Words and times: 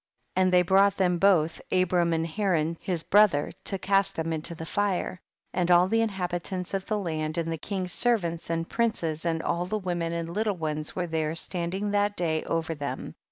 21. 0.35 0.43
And 0.47 0.51
they 0.53 0.61
brought 0.63 0.97
them 0.97 1.19
both, 1.19 1.61
Abram 1.71 2.11
and 2.11 2.25
Haran 2.25 2.75
his 2.81 3.03
brother, 3.03 3.51
to 3.65 3.77
cast 3.77 4.15
tiiem 4.15 4.33
into 4.33 4.55
the 4.55 4.65
fire; 4.65 5.21
and 5.53 5.69
all 5.69 5.87
the 5.87 6.01
inhabitants 6.01 6.73
of 6.73 6.87
the 6.87 6.97
land 6.97 7.37
and 7.37 7.51
the 7.51 7.57
king's 7.59 7.91
servants 7.93 8.49
and 8.49 8.67
princes 8.67 9.25
and 9.25 9.43
all 9.43 9.67
the 9.67 9.77
women 9.77 10.11
and 10.11 10.27
little 10.29 10.57
ones 10.57 10.95
were 10.95 11.05
there, 11.05 11.35
standing 11.35 11.91
that 11.91 12.17
day 12.17 12.43
over 12.45 12.73
them. 12.73 13.13